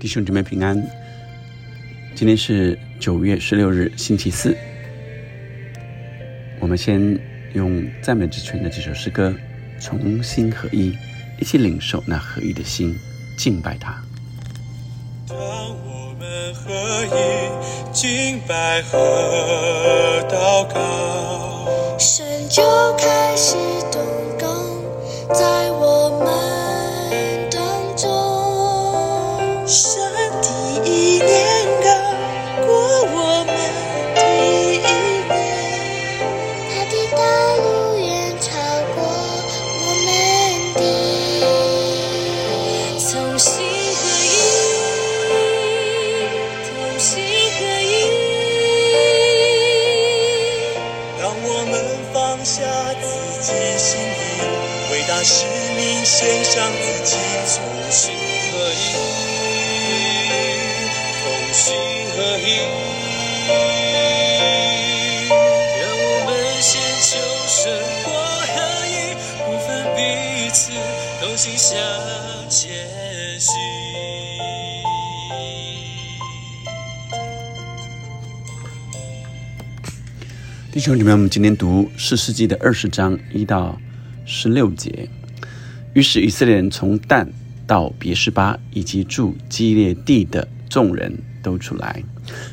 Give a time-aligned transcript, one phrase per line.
[0.00, 0.80] 弟兄姊妹平安。
[2.14, 4.56] 今天是九月十六日，星期四。
[6.60, 7.18] 我们先
[7.54, 9.34] 用赞美之泉的这首诗歌
[9.84, 10.92] 《重新合一》，
[11.40, 12.96] 一起领受那合一的心，
[13.36, 14.00] 敬拜他。
[15.26, 16.72] 当我们合
[17.06, 18.98] 一，敬拜和
[20.30, 22.62] 祷告，神就
[22.96, 23.56] 开始
[23.90, 24.00] 动
[24.38, 25.67] 工在
[65.78, 66.32] 让我们
[66.62, 67.60] 先求生
[68.04, 68.08] 活
[68.46, 68.54] 合
[68.86, 68.90] 一，
[69.44, 69.98] 不分彼
[70.52, 70.72] 此，
[71.20, 71.76] 同心向
[72.48, 72.70] 前
[73.38, 73.52] 行。
[80.72, 83.78] 弟兄姊妹，我们今天读四世纪的二十章一到
[84.24, 85.08] 十六节。
[85.92, 87.28] 于是以色列人从但
[87.66, 91.12] 到别是巴，以及住基列地的众人
[91.48, 92.02] 都出来。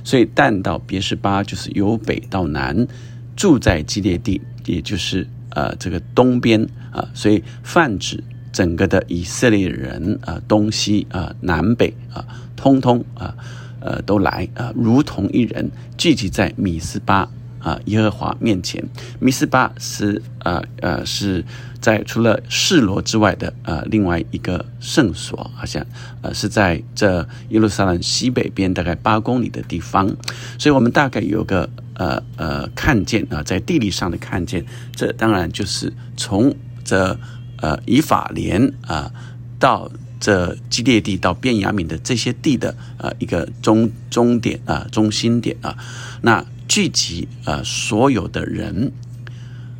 [0.03, 2.87] 所以但到别是巴就是由北到南，
[3.35, 13.35] 住在基列地，也就是呃这个东边啊、所以泛指整个的以色列人啊、东西啊、南北啊、通通啊
[13.81, 17.29] 呃都来啊、如同一人聚集在米斯巴。
[17.65, 18.79] 啊，耶和华面前，
[19.19, 21.43] 米斯巴是呃呃是
[21.85, 25.85] 在除了示罗之外的呃另外一个圣所，好像
[26.23, 30.07] 呃是在这耶路撒冷西北边大概八公里的地方，
[30.57, 37.15] 所以我们大概有个呃呃看见啊、在地理上的看见，这当然就是从这
[37.61, 39.11] 呃以法莲啊、
[39.59, 45.77] 到这基列地到便雅悯的这些地的呃一个中终点啊、中心点啊，
[46.23, 46.43] 那。
[46.67, 48.91] 聚集啊、呃，所有的人，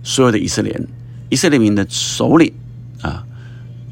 [0.04, 0.88] 所有的以色列人，
[1.30, 2.54] 以色列民的首领
[3.02, 3.26] 啊，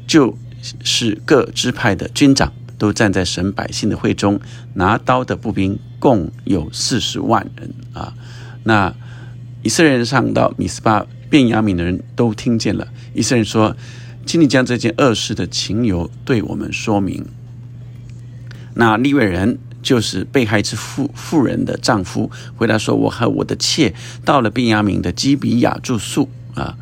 [0.06, 0.36] 就
[0.82, 4.40] 是各支派的军长，都站在神百姓的会中，
[4.74, 8.14] 拿刀的步兵共有四十万人啊。
[8.62, 8.94] 那
[9.62, 13.76] 以色列人上到米斯巴便雅悯的人都听见了，以色列人说
[14.26, 17.26] ：“请你将这件恶事的情由对我们说明。”
[18.74, 19.58] 那利未人。
[19.84, 26.78] 就是被害之妇妇人的丈夫回答说：“我和我的妾到了便雅悯的基比亚住宿啊。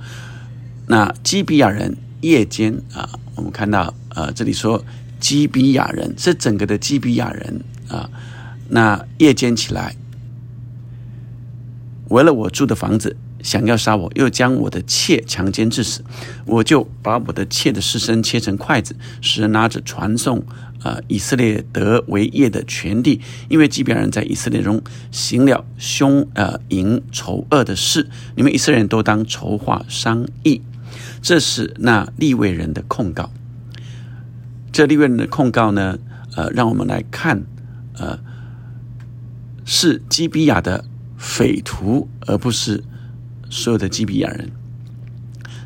[0.93, 4.85] 那基比亚人夜间啊，我们看到呃这里说
[5.19, 8.11] 基比亚人是整个的基比亚人啊。
[8.69, 9.97] 那夜间起来，
[12.11, 16.05] 为了我住的房子，想要杀我，又将我的妾强奸致死，
[16.45, 20.45] 我就把我的妾的尸身切成筷子，使人拿着传送。”
[20.85, 24.83] 呃，以色列得为业的权利，因为基比亚人在以色列中
[25.13, 30.61] 行了凶呃淫丑恶的事，你们以色列人都当筹划商议。
[31.21, 33.31] 这是那利未人的控告。
[34.73, 35.99] 这利未人的控告呢，
[36.37, 37.45] 呃，让我们来看，
[37.95, 38.19] 呃，
[39.65, 40.85] 是基比亚的
[41.17, 42.83] 匪徒，而不是
[43.51, 44.51] 所有的基比亚人。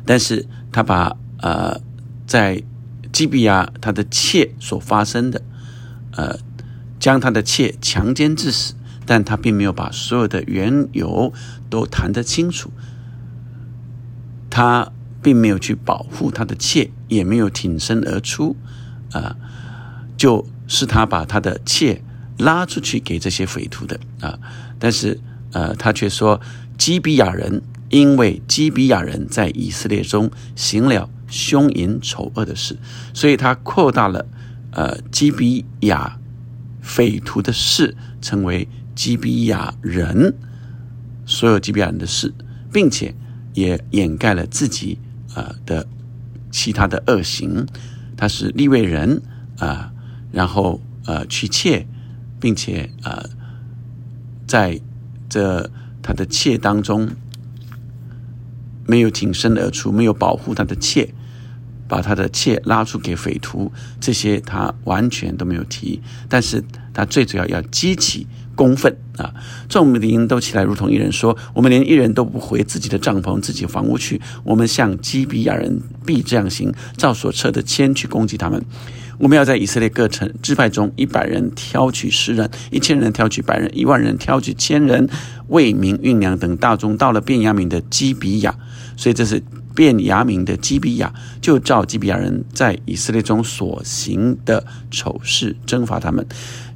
[0.05, 1.79] 但是他把呃
[2.25, 2.63] 在。
[3.09, 5.41] 基比亚他的妾所发生的，
[6.11, 6.37] 呃，
[6.99, 8.75] 将他的妾强奸致死，
[9.07, 11.33] 但他并没有把所有的缘由
[11.67, 12.69] 都谈得清楚。
[14.51, 14.91] 他
[15.27, 18.55] 并没有去保护他的妾，也没有挺身而出，
[19.11, 19.35] 啊，
[20.15, 22.01] 就是他把他的妾
[22.37, 24.39] 拉出去给这些匪徒的啊。
[24.79, 25.19] 但是，
[25.51, 26.39] 呃，他却说
[26.77, 31.09] 基比亚人，因为基比亚人在以色列中行了。
[31.29, 32.77] 凶淫丑恶的事，
[33.13, 34.25] 所以他扩大了
[34.71, 36.17] 呃基比亚
[36.81, 38.65] 匪徒的事，成为
[38.95, 40.33] 基比亚人
[41.25, 42.33] 所有基比亚人的事，
[42.71, 43.13] 并且
[43.55, 44.99] 也掩盖了自己
[45.37, 45.87] 呃的
[46.51, 47.65] 其他的恶行。
[48.17, 49.21] 他是立位人
[49.59, 49.93] 啊，
[50.31, 51.85] 然后呃娶妾，
[52.39, 53.29] 并且呃
[54.47, 54.81] 在
[55.29, 55.69] 这
[56.01, 57.07] 他的妾当中。
[58.89, 61.13] 没有挺身而出，没有保护他的妾，
[61.89, 63.69] 把他的妾拉出给匪徒，
[63.99, 66.01] 这些他完全都没有提。
[66.29, 66.63] 但是
[66.93, 68.25] 他最主要要激起
[68.57, 69.31] 公愤啊！
[69.69, 74.19] 众民都起来，如同一人说：“我们连一人都不回自己的帐篷、自己房屋去。
[74.43, 78.61] 我们向基比亚人必这样行，照所撤的签去攻击他们。
[79.19, 85.07] 我们要在以色列各城支派中，一百人挑取十人，一千人挑取百人，一万人挑取千人，
[85.49, 88.55] 为民运粮等大众到了便雅悯的基比亚。
[88.95, 89.41] 所以这是
[89.77, 96.25] 便雅悯的基比亚，就照基比亚人在以色列中所行的丑事征伐他们。”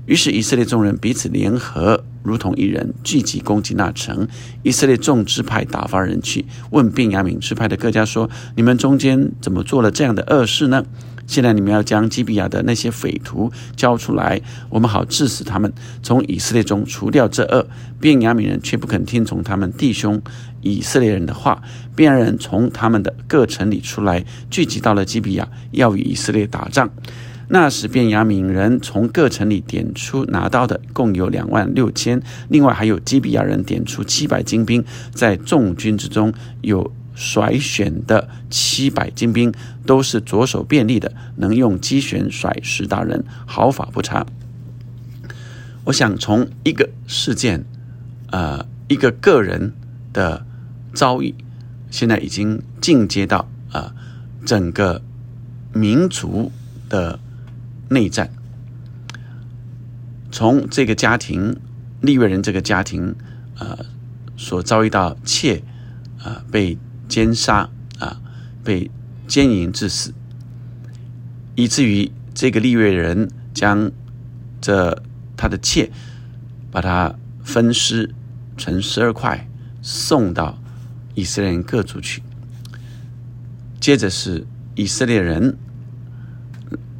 [0.05, 4.27] 于是以色列众人彼此联合，如同一人，聚集攻击那城。
[4.61, 10.83] 以色列众支派打发人去问便雅悯支派的各家说：“你们中间怎么做了这样的恶事呢？
[11.27, 15.71] 现在你们要将基比亚的那些匪徒交出来，我们好治死他们，
[16.01, 17.67] 从以色列中除掉这恶。”
[18.01, 20.19] 便雅悯人却不肯听从他们弟兄
[20.61, 21.61] 以色列人的话。
[21.93, 26.89] 便人从他们的各城里出来，聚集到了基比亚，要与以色列打仗。
[27.49, 32.21] 那时，便雅悯人从各城里点出拿刀的，共有两万六千。
[32.47, 39.53] 另外，还有基比亚人点出七百精兵，在众军之中有甩选的七百精兵，
[39.85, 44.25] 都是左手便利的，能用机旋甩十大人，毫发不差。
[45.83, 47.65] 我想从一个事件，
[48.31, 49.73] 呃，一个个人
[50.13, 50.45] 的
[50.93, 51.33] 遭遇，
[51.89, 53.93] 现在已经进阶到啊，
[54.45, 55.01] 整个
[55.73, 56.51] 民族
[56.89, 57.19] 的。
[57.93, 58.31] 内战，
[60.31, 61.59] 从这个家庭
[61.99, 63.13] 利未人这个家庭，
[63.59, 63.79] 呃，
[64.37, 65.61] 所遭遇到妾，
[66.23, 66.77] 啊，被
[67.09, 68.21] 奸杀，啊，
[68.63, 68.89] 被
[69.27, 70.13] 奸淫致死，
[71.55, 73.91] 以至于这个利未人将
[74.61, 75.03] 这
[75.35, 75.91] 他的妾，
[76.71, 78.15] 把他分尸
[78.55, 79.49] 成十二块，
[79.81, 80.57] 送到
[81.15, 82.21] 以色列人各族去。
[83.79, 85.57] 接着是以色列人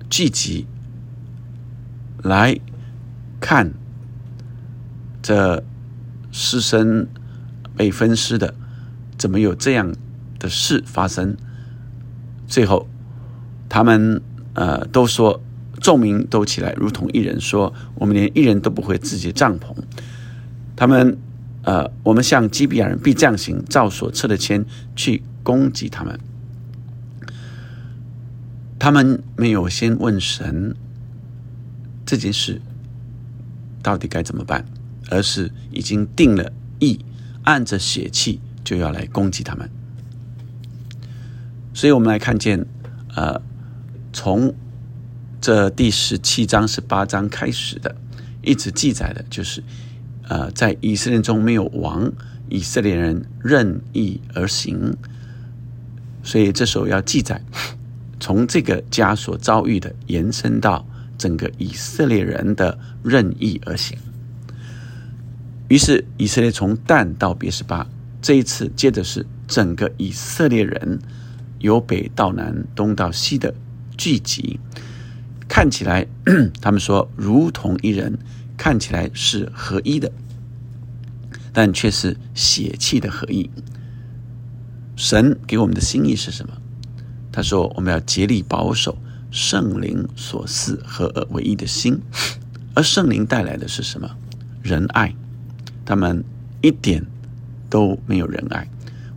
[0.10, 0.66] 聚集。
[2.24, 2.60] 来
[3.40, 3.74] 看
[5.24, 5.64] 这
[6.32, 7.08] 师生
[7.76, 8.54] 被分尸的，
[9.18, 9.96] 怎么有这样
[10.38, 11.36] 的事发生？
[12.48, 12.88] 最后，
[13.68, 14.22] 他们
[14.54, 15.42] 呃都说，
[15.80, 19.76] 众民都起来，如同一人说：“我们连一人都不会自己帐篷。”
[20.78, 21.18] 他们
[21.64, 24.66] 呃，我们向基比亚人必这样行，照所撤的签
[24.96, 26.20] 去攻击他们。
[28.80, 30.76] 他们没有先问神。
[32.04, 32.62] 这件事
[33.82, 34.66] 到底该怎么办？
[35.10, 37.06] 而是已经定了意，
[37.44, 39.70] 按着血气就要来攻击他们。
[41.74, 42.66] 所以，我们来看见，
[43.16, 43.42] 呃，
[44.12, 44.54] 从
[45.40, 47.96] 这第十七章、十八章开始的，
[48.42, 49.64] 一直记载的就是，
[50.32, 52.10] 呃，在以色列中没有王，
[52.48, 54.96] 以色列人任意而行。
[56.24, 57.44] 所以，这时候要记载，
[58.18, 60.86] 从这个家所遭遇的延伸到。
[61.18, 63.96] 整个以色列人的任意而行，
[65.68, 67.88] 于是以色列从旦到别是巴，
[68.20, 71.00] 这一次接着是整个以色列人
[71.60, 73.54] 由北到南、东到西的
[73.96, 74.60] 聚集，
[75.48, 76.08] 看起来
[76.60, 78.18] 他们说如同一人，
[78.58, 80.12] 看起来是合一的，
[81.54, 83.50] 但却是血气的合一。
[84.96, 86.54] 神给我们的心意是什么？
[87.32, 88.98] 他说我们要竭力保守。
[89.34, 92.02] 圣灵所赐合而为一的心，
[92.76, 94.18] 而圣灵带来的是什么？
[94.62, 95.16] 仁爱。
[95.86, 96.26] 他们
[96.62, 97.06] 一点
[97.70, 98.68] 都没有仁爱。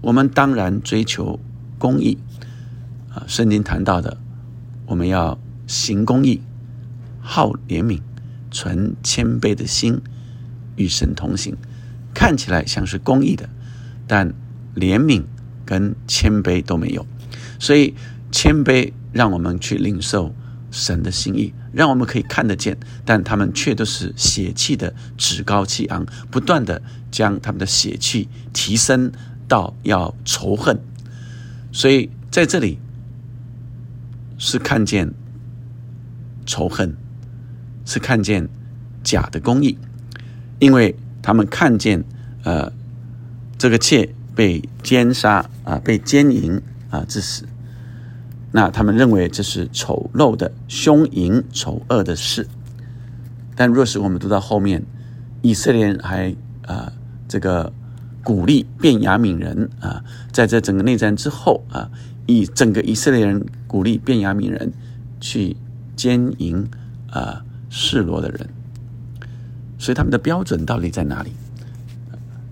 [0.01, 1.41] 我们当然追求
[1.81, 2.17] 公义
[3.13, 4.17] 啊，圣经谈到的，
[4.87, 6.41] 我们要行公义，
[7.21, 8.01] 好怜悯，
[8.53, 10.01] 存谦卑的心，
[10.77, 11.57] 与神同行。
[12.15, 13.49] 看起来像是公义的，
[14.07, 14.33] 但
[14.75, 15.25] 怜悯
[15.67, 17.05] 跟谦卑都没有，
[17.59, 17.95] 所以
[18.33, 18.93] 谦卑。
[19.15, 20.35] 让我们去领受
[20.73, 29.13] 神的心意，让我们可以看得见，但他们却都是血气的趾高气昂，不断的将他们的血气提升
[29.47, 30.81] 到要仇恨，
[31.71, 32.81] 所以在这里
[34.37, 35.15] 是看见
[36.45, 36.97] 仇恨，
[37.85, 38.49] 是看见
[39.05, 39.79] 假的公义，
[40.59, 42.05] 因为他们看见
[42.43, 42.71] 呃
[43.57, 47.47] 这个妾被奸杀啊，被奸淫啊致死。
[48.53, 52.47] 那他们认为这是丑陋的、凶淫、丑恶的事，
[53.57, 54.85] 但若是我们读到后面，
[55.41, 56.93] 以色列人还啊
[57.27, 57.73] 这个
[58.23, 61.91] 鼓励便雅悯人啊，在这整个内战之后啊，
[62.27, 64.71] 以整个以色列人鼓励便雅悯人
[65.21, 65.57] 去
[65.97, 66.69] 奸淫
[67.11, 68.51] 啊示罗的人，
[69.85, 71.33] 所以他们的标准到底在哪里？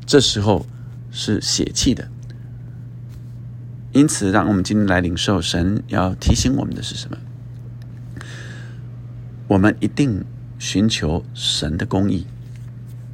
[0.05, 0.67] 这时候
[1.11, 2.07] 是血气的。
[3.93, 7.17] 因此，让我们今天来领受神要提醒我们的是什么？
[9.49, 10.27] 我们一定
[10.59, 12.27] 寻求神的公义，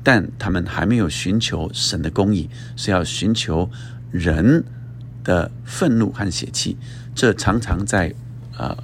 [0.02, 3.70] 但他们还没有寻求神的公义，是要寻求
[4.10, 4.64] 人
[5.22, 6.76] 的愤怒和血气。
[7.14, 8.12] 这常常在
[8.56, 8.76] 呃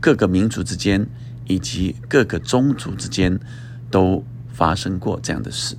[0.00, 1.06] 各个民族之间
[1.46, 3.38] 以及各个宗族之间
[3.94, 5.76] 都发生过这样的事。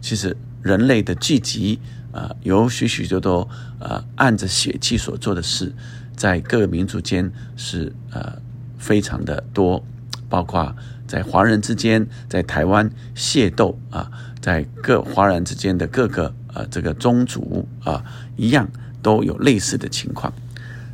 [0.00, 1.80] 其实人类的聚集，
[2.12, 3.48] 呃，有许许多多
[3.80, 5.74] 呃按着血气所做的事，
[6.14, 8.40] 在各个民族间是呃
[8.78, 9.84] 非常的多，
[10.28, 10.72] 包括
[11.08, 14.08] 在华人之间，在台湾械斗啊，
[14.40, 18.04] 在各华人之间的各个呃这个宗族啊，
[18.36, 18.68] 一样
[19.02, 20.32] 都有类似的情况。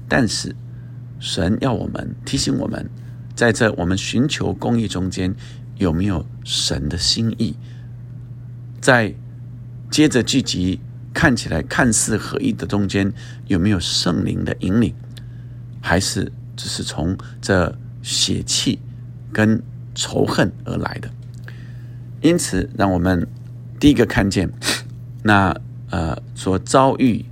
[0.09, 0.56] 但是
[1.21, 2.88] 神要我们提醒我们，
[3.35, 5.35] 在这我们寻求公义中间，
[5.78, 7.56] 有没有神的心意？
[8.80, 9.14] 在
[9.90, 10.80] 接着聚集
[11.12, 13.12] 看起来看似合一的中间，
[13.46, 14.94] 有没有圣灵的引领？
[15.80, 18.80] 还是只是从这血气
[19.32, 19.62] 跟
[19.94, 21.10] 仇恨而来的？
[22.20, 23.26] 因此，让我们
[23.78, 24.50] 第一个看见，
[25.22, 25.54] 那
[25.90, 27.24] 呃所遭遇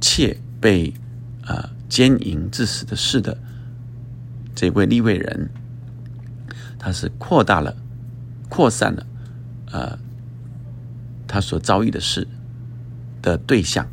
[0.00, 0.94] 妾被
[1.46, 3.36] 呃奸淫致死的事的
[4.54, 5.50] 这位立位人，
[6.82, 7.76] 他是扩大了、
[8.48, 9.06] 扩散了。
[9.70, 9.98] 呃，
[11.26, 12.26] 他所遭遇的事
[13.22, 13.88] 的对象，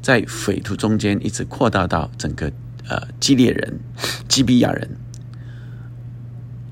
[0.00, 2.50] 在匪徒中间一直扩大到整个
[2.88, 3.78] 呃基列人、
[4.26, 4.96] 基比亚人，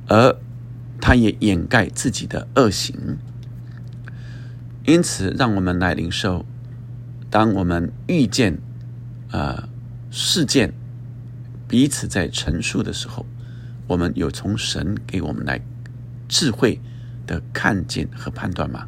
[0.08, 0.36] 而
[1.00, 3.18] 他也掩盖自己的恶行，
[4.86, 6.44] 因此让我们来领受，
[7.30, 8.58] 当我们遇见
[9.30, 9.68] 啊
[10.10, 10.72] 事件
[11.68, 13.24] 彼此在陈述的时候，
[13.86, 15.60] 我们有从神给我们来
[16.28, 16.80] 智慧。
[17.26, 18.86] 的看见和判断吗？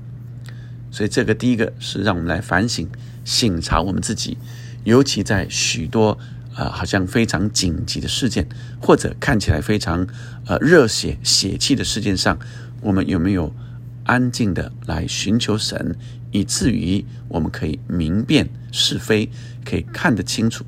[0.92, 2.88] 所以这个第一个是让我们来反省、
[3.24, 4.38] 省察我们自己，
[4.84, 6.16] 尤其在许多
[6.54, 8.48] 啊好像非常紧急的事件，
[8.80, 10.06] 或者看起来非常
[10.46, 12.38] 呃热血血气的事件上，
[12.80, 13.52] 我们有没有
[14.04, 15.96] 安静的来寻求神，
[16.30, 19.28] 以至于我们可以明辨是非，
[19.64, 20.64] 可以看得清楚。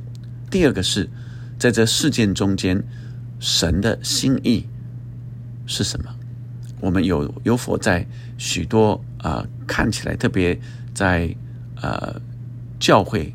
[0.50, 1.08] 第二个是
[1.56, 2.82] 在这事件中间，
[3.40, 4.68] 神的心意
[5.66, 6.14] 是什么？
[6.78, 8.06] 我们有有否在
[8.38, 10.58] 许多啊看起来特别
[10.94, 11.34] 在
[11.80, 12.20] 呃
[12.78, 13.34] 教会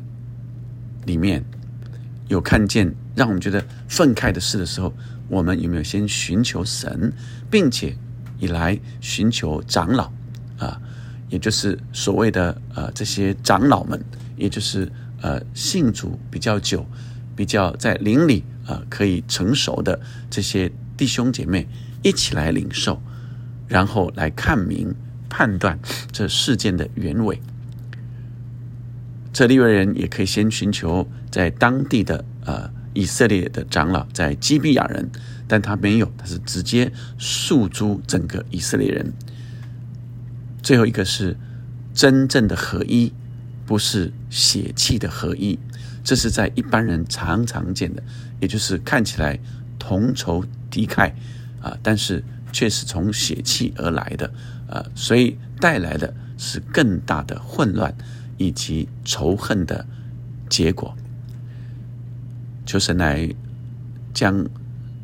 [1.04, 1.44] 里面
[2.28, 4.92] 有看见让我们觉得愤慨的事的时候，
[5.28, 7.12] 我们有没有先寻求神，
[7.50, 7.96] 并且
[8.38, 10.10] 以来寻求长老
[10.58, 10.80] 啊，
[11.28, 14.04] 也就是所谓的呃这些长老们，
[14.36, 16.84] 也就是呃信主比较久、
[17.34, 21.66] 比较在灵里啊可以成熟的这些弟兄姐妹
[22.02, 23.00] 一起来领受。
[23.68, 24.94] 然后来看明
[25.28, 25.78] 判断
[26.12, 27.40] 这事件的原委。
[29.32, 35.10] 这利未人也可以先寻求在当地的呃以色列的长老，在基比亚人，
[35.48, 39.12] 但他没有，他是直接诉诸整个以色列人。
[40.62, 41.36] 最后一个是
[41.92, 43.12] 真正的合一，
[43.66, 45.58] 不是血气的合一，
[46.02, 48.02] 这是在一般人常常见的，
[48.40, 49.38] 也就是看起来
[49.78, 51.12] 同仇敌忾
[51.60, 52.22] 啊，但是。
[52.52, 54.32] 却是从血气而来的，
[54.66, 57.94] 呃，所以带来的是更大的混乱
[58.38, 59.84] 以及仇恨的
[60.48, 60.96] 结果。
[62.64, 63.28] 求神来
[64.14, 64.46] 将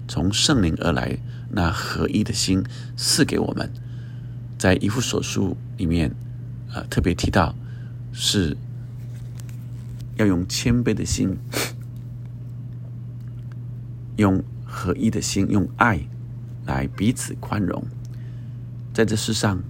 [0.08, 1.18] 从圣灵而来
[1.50, 2.64] 那合一的心
[2.96, 3.70] 赐给我们，
[4.56, 6.14] 在一幅所书里面，
[6.72, 7.54] 呃，特别提到
[8.14, 8.56] 是
[10.16, 11.36] 要用谦卑的心，
[14.16, 16.00] 用合一的心，用爱。
[16.64, 17.84] 来彼此宽容，
[18.94, 19.60] 在这世上，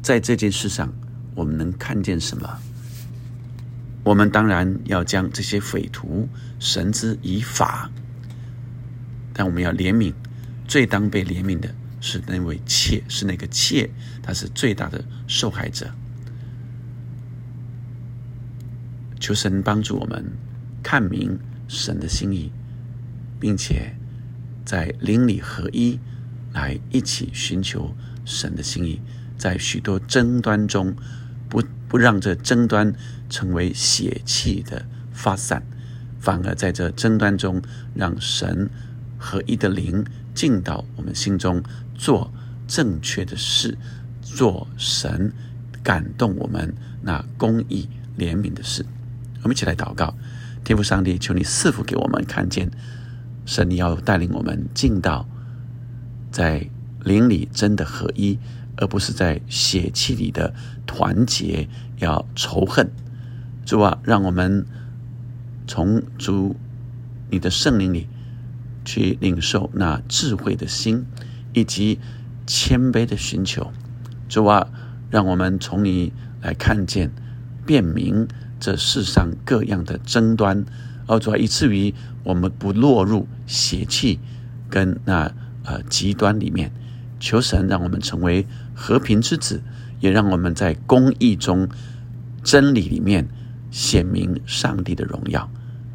[0.00, 0.90] 在这件事上，
[1.34, 2.58] 我们能看见什么？
[4.02, 6.26] 我们当然要将这些匪徒
[6.58, 7.90] 绳之以法，
[9.34, 10.14] 但我们要怜悯，
[10.66, 13.90] 最当被怜悯的是那位妾，是那个妾，
[14.22, 15.90] 他是最大的受害者。
[19.20, 20.24] 求神帮助我们
[20.82, 21.38] 看明
[21.68, 22.50] 神的心意，
[23.40, 23.96] 并且。
[24.62, 25.98] 在邻里合一，
[26.52, 27.92] 来一起寻求
[28.24, 29.00] 神的心意，
[29.36, 30.94] 在许多争端中，
[31.48, 32.94] 不不让这争端
[33.28, 35.64] 成为血气的发散，
[36.20, 37.60] 反而在这争端中，
[37.94, 38.70] 让神
[39.18, 40.04] 合一的灵
[40.34, 41.60] 进到我们心中，
[41.96, 42.32] 做
[42.68, 43.76] 正确的事，
[44.22, 45.32] 做神
[45.82, 48.86] 感动我们那公义怜悯的事。
[49.42, 50.14] 我们一起来祷告，
[50.62, 52.70] 天父上帝，求你赐福给我们看见。
[53.50, 55.26] 神，你要带领我们进到
[56.30, 56.70] 在
[57.02, 58.38] 灵里真的合一，
[58.76, 60.54] 而不是在血气里的
[60.86, 62.88] 团结，要仇恨。
[63.66, 64.64] 主啊，让我们
[65.66, 66.54] 从主
[67.28, 68.06] 你的圣灵里
[68.84, 71.04] 去领受那智慧的心，
[71.52, 71.98] 以及
[72.46, 73.72] 谦卑的寻求。
[74.28, 74.68] 主啊，
[75.10, 77.10] 让我们从你来看见、
[77.66, 78.28] 辨明
[78.60, 80.64] 这世上各样的争端，
[81.10, 84.20] 哦，主啊，以至于我们不落入邪气
[84.68, 85.28] 跟那
[85.64, 86.70] 呃极端里面。
[87.18, 89.60] 求神让我们成为和平之子，
[89.98, 91.68] 也让我们在公义中、
[92.42, 93.28] 真理里面
[93.70, 95.50] 显明上帝的荣耀。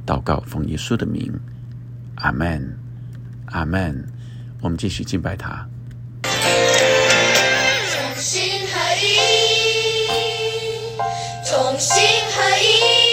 [0.05, 1.33] 祷告，奉耶稣的名，
[2.15, 2.77] 阿门，
[3.45, 4.05] 阿门。
[4.61, 5.67] 我们继续敬拜他。
[6.21, 6.31] 同
[8.17, 9.17] 心合一，
[11.49, 13.04] 同心合一，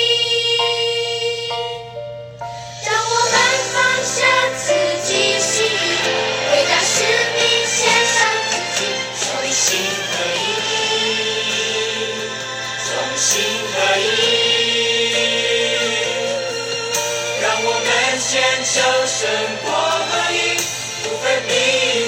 [18.64, 19.28] 求神
[19.64, 20.56] 国合影，
[21.02, 21.50] 不分彼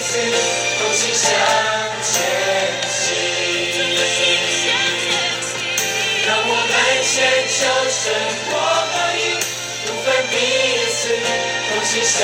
[0.03, 0.19] 此，
[0.79, 1.29] 同心向
[2.01, 2.13] 前
[2.89, 2.95] 行。
[6.27, 7.13] 让我们献
[7.49, 7.59] 求
[7.91, 8.03] 神
[8.51, 9.23] 国合影，
[9.85, 10.33] 不分彼
[10.95, 11.03] 此，
[11.69, 12.15] 同心向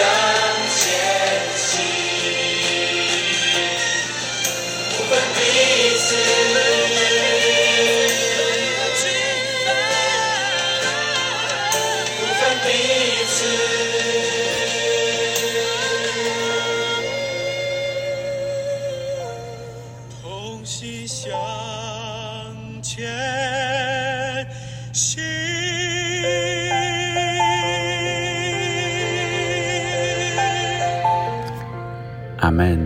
[32.60, 32.78] 门。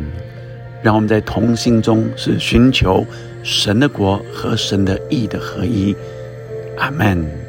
[0.83, 3.05] 让我们在同心中是寻求
[3.43, 5.97] 神的国和神的义的合一。
[6.77, 7.44] 阿门。